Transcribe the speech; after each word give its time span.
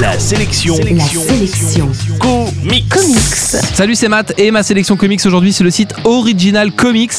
La 0.00 0.16
sélection. 0.16 0.76
La 0.78 1.04
sélection. 1.04 1.90
Comics. 2.20 2.88
Comics. 2.88 3.64
Salut, 3.74 3.96
c'est 3.96 4.08
Matt 4.08 4.32
et 4.38 4.52
ma 4.52 4.62
sélection 4.62 4.96
comics 4.96 5.26
aujourd'hui 5.26 5.52
c'est 5.52 5.64
le 5.64 5.70
site 5.70 5.92
Original 6.04 6.70
Comics, 6.70 7.14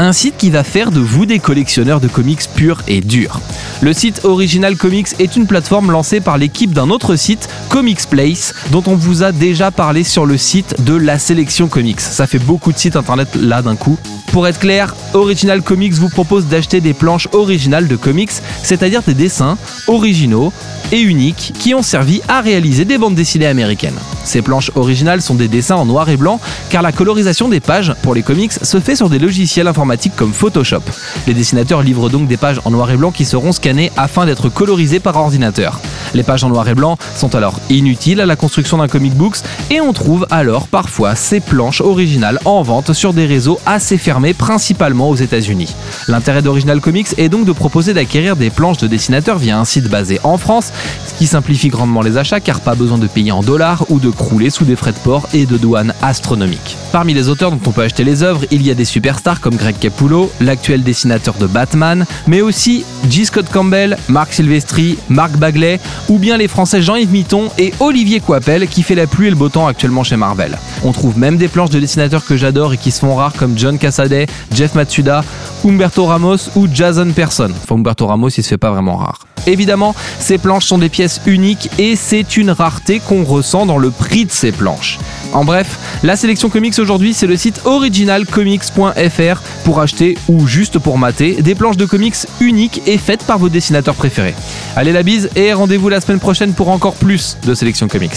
un 0.00 0.12
site 0.12 0.36
qui 0.36 0.50
va 0.50 0.64
faire 0.64 0.90
de 0.90 0.98
vous 0.98 1.26
des 1.26 1.38
collectionneurs 1.38 2.00
de 2.00 2.08
comics 2.08 2.40
purs 2.56 2.82
et 2.88 3.00
durs. 3.02 3.40
Le 3.82 3.92
site 3.92 4.24
Original 4.24 4.76
Comics 4.76 5.08
est 5.20 5.36
une 5.36 5.46
plateforme 5.46 5.92
lancée 5.92 6.20
par 6.20 6.36
l'équipe 6.36 6.72
d'un 6.72 6.90
autre 6.90 7.14
site, 7.14 7.48
Comics 7.68 8.08
Place, 8.10 8.52
dont 8.72 8.82
on 8.86 8.96
vous 8.96 9.22
a 9.22 9.30
déjà 9.30 9.70
parlé 9.70 10.02
sur 10.02 10.26
le 10.26 10.36
site 10.36 10.74
de 10.84 10.94
la 10.94 11.20
sélection 11.20 11.68
comics. 11.68 12.00
Ça 12.00 12.26
fait 12.26 12.38
beaucoup 12.38 12.72
de 12.72 12.78
sites 12.78 12.96
internet 12.96 13.28
là 13.36 13.62
d'un 13.62 13.76
coup. 13.76 13.96
Pour 14.32 14.48
être 14.48 14.58
clair, 14.58 14.96
Original 15.12 15.62
Comics 15.62 15.94
vous 15.94 16.08
propose 16.08 16.46
d'acheter 16.46 16.80
des 16.80 16.94
planches 16.94 17.28
originales 17.32 17.86
de 17.86 17.94
comics, 17.94 18.32
c'est-à-dire 18.64 19.02
des 19.02 19.14
dessins 19.14 19.56
originaux 19.86 20.52
et 20.94 21.00
uniques 21.00 21.52
qui 21.58 21.74
ont 21.74 21.82
servi 21.82 22.20
à 22.28 22.40
réaliser 22.40 22.84
des 22.84 22.98
bandes 22.98 23.16
dessinées 23.16 23.48
américaines. 23.48 23.98
Ces 24.24 24.42
planches 24.42 24.70
originales 24.76 25.20
sont 25.20 25.34
des 25.34 25.48
dessins 25.48 25.74
en 25.74 25.84
noir 25.84 26.08
et 26.08 26.16
blanc 26.16 26.40
car 26.70 26.82
la 26.82 26.92
colorisation 26.92 27.48
des 27.48 27.58
pages 27.58 27.92
pour 28.02 28.14
les 28.14 28.22
comics 28.22 28.52
se 28.52 28.78
fait 28.78 28.94
sur 28.94 29.10
des 29.10 29.18
logiciels 29.18 29.66
informatiques 29.66 30.14
comme 30.14 30.32
Photoshop. 30.32 30.82
Les 31.26 31.34
dessinateurs 31.34 31.82
livrent 31.82 32.10
donc 32.10 32.28
des 32.28 32.36
pages 32.36 32.60
en 32.64 32.70
noir 32.70 32.90
et 32.92 32.96
blanc 32.96 33.10
qui 33.10 33.24
seront 33.24 33.50
scannées 33.50 33.90
afin 33.96 34.24
d'être 34.24 34.48
colorisées 34.48 35.00
par 35.00 35.16
ordinateur. 35.16 35.80
Les 36.14 36.22
pages 36.22 36.44
en 36.44 36.48
noir 36.48 36.68
et 36.68 36.74
blanc 36.74 36.96
sont 37.16 37.34
alors 37.34 37.60
inutiles 37.70 38.20
à 38.20 38.26
la 38.26 38.36
construction 38.36 38.78
d'un 38.78 38.88
comic 38.88 39.14
books 39.14 39.38
et 39.70 39.80
on 39.80 39.92
trouve 39.92 40.26
alors 40.30 40.68
parfois 40.68 41.14
ces 41.16 41.40
planches 41.40 41.80
originales 41.80 42.38
en 42.44 42.62
vente 42.62 42.92
sur 42.92 43.12
des 43.12 43.26
réseaux 43.26 43.58
assez 43.66 43.98
fermés 43.98 44.32
principalement 44.32 45.10
aux 45.10 45.16
États-Unis. 45.16 45.74
L'intérêt 46.08 46.42
d'Original 46.42 46.80
Comics 46.80 47.14
est 47.18 47.28
donc 47.28 47.44
de 47.44 47.52
proposer 47.52 47.94
d'acquérir 47.94 48.36
des 48.36 48.50
planches 48.50 48.78
de 48.78 48.86
dessinateurs 48.86 49.38
via 49.38 49.58
un 49.58 49.64
site 49.64 49.88
basé 49.88 50.20
en 50.22 50.38
France, 50.38 50.72
ce 51.06 51.14
qui 51.14 51.26
simplifie 51.26 51.68
grandement 51.68 52.02
les 52.02 52.16
achats 52.16 52.40
car 52.40 52.60
pas 52.60 52.74
besoin 52.74 52.98
de 52.98 53.06
payer 53.06 53.32
en 53.32 53.42
dollars 53.42 53.84
ou 53.90 53.98
de 53.98 54.10
crouler 54.10 54.50
sous 54.50 54.64
des 54.64 54.76
frais 54.76 54.92
de 54.92 54.98
port 54.98 55.28
et 55.34 55.46
de 55.46 55.56
douane 55.56 55.94
astronomiques. 56.02 56.76
Parmi 56.92 57.12
les 57.12 57.28
auteurs 57.28 57.50
dont 57.50 57.60
on 57.66 57.72
peut 57.72 57.82
acheter 57.82 58.04
les 58.04 58.22
œuvres, 58.22 58.44
il 58.50 58.62
y 58.62 58.70
a 58.70 58.74
des 58.74 58.84
superstars 58.84 59.40
comme 59.40 59.56
Greg 59.56 59.78
Capullo, 59.78 60.30
l'actuel 60.40 60.82
dessinateur 60.84 61.34
de 61.34 61.46
Batman, 61.46 62.06
mais 62.26 62.40
aussi 62.40 62.84
G. 63.10 63.24
Scott 63.24 63.46
Campbell, 63.52 63.96
Marc 64.08 64.32
Silvestri, 64.32 64.96
Marc 65.08 65.32
Bagley 65.32 65.80
ou 66.08 66.18
bien 66.18 66.36
les 66.36 66.48
français 66.48 66.82
Jean-Yves 66.82 67.10
Mitton 67.10 67.50
et 67.58 67.72
Olivier 67.80 68.20
Coipel 68.20 68.68
qui 68.68 68.82
fait 68.82 68.94
la 68.94 69.06
pluie 69.06 69.28
et 69.28 69.30
le 69.30 69.36
beau 69.36 69.48
temps 69.48 69.66
actuellement 69.66 70.04
chez 70.04 70.16
Marvel. 70.16 70.58
On 70.84 70.92
trouve 70.92 71.18
même 71.18 71.36
des 71.36 71.48
planches 71.48 71.70
de 71.70 71.80
dessinateurs 71.80 72.24
que 72.24 72.36
j'adore 72.36 72.72
et 72.72 72.76
qui 72.76 72.90
se 72.90 73.00
font 73.00 73.14
rares 73.14 73.34
comme 73.34 73.56
John 73.56 73.78
Cassaday, 73.78 74.26
Jeff 74.52 74.74
Matsuda, 74.74 75.24
Humberto 75.64 76.04
Ramos 76.06 76.50
ou 76.56 76.68
Jason 76.72 77.10
Person. 77.12 77.50
Enfin 77.62 77.76
Humberto 77.76 78.06
Ramos 78.06 78.28
il 78.30 78.42
se 78.42 78.48
fait 78.48 78.58
pas 78.58 78.70
vraiment 78.70 78.96
rare. 78.96 79.20
Évidemment, 79.46 79.94
ces 80.18 80.38
planches 80.38 80.64
sont 80.64 80.78
des 80.78 80.88
pièces 80.88 81.20
uniques 81.26 81.68
et 81.78 81.96
c'est 81.96 82.36
une 82.36 82.50
rareté 82.50 83.00
qu'on 83.00 83.24
ressent 83.24 83.66
dans 83.66 83.78
le 83.78 83.90
prix 83.90 84.24
de 84.24 84.32
ces 84.32 84.52
planches. 84.52 84.98
En 85.34 85.44
bref, 85.44 85.78
la 86.04 86.16
sélection 86.16 86.48
comics 86.48 86.78
aujourd'hui, 86.78 87.12
c'est 87.12 87.26
le 87.26 87.36
site 87.36 87.62
originalcomics.fr 87.64 89.42
pour 89.64 89.80
acheter 89.80 90.16
ou 90.28 90.46
juste 90.46 90.78
pour 90.78 90.96
mater 90.96 91.42
des 91.42 91.56
planches 91.56 91.76
de 91.76 91.86
comics 91.86 92.14
uniques 92.40 92.82
et 92.86 92.98
faites 92.98 93.24
par 93.24 93.38
vos 93.38 93.48
dessinateurs 93.48 93.96
préférés. 93.96 94.36
Allez 94.76 94.92
la 94.92 95.02
bise 95.02 95.28
et 95.34 95.52
rendez-vous 95.52 95.88
la 95.88 96.00
semaine 96.00 96.20
prochaine 96.20 96.52
pour 96.54 96.68
encore 96.68 96.94
plus 96.94 97.36
de 97.44 97.52
sélection 97.54 97.88
comics. 97.88 98.14